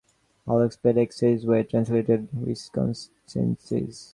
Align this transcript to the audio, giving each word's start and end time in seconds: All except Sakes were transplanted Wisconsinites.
All 0.47 0.63
except 0.63 1.13
Sakes 1.13 1.43
were 1.43 1.61
transplanted 1.63 2.31
Wisconsinites. 2.31 4.09